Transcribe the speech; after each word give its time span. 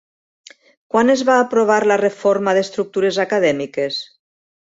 Quan 0.93 1.13
es 1.13 1.21
va 1.27 1.35
aprovar 1.41 1.77
la 1.91 1.97
reforma 2.01 2.55
d'estructures 2.59 3.21
acadèmiques? 3.25 4.01